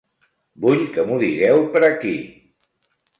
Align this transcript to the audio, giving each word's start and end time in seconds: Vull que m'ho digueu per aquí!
Vull 0.63 0.79
que 0.95 1.05
m'ho 1.09 1.17
digueu 1.23 1.61
per 1.75 1.83
aquí! 1.89 2.15